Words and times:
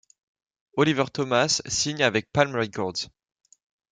Oliver 0.77 1.05
Thomas 1.13 1.61
signe 1.67 2.01
avec 2.01 2.31
Palm 2.31 2.55
Records. 2.55 3.11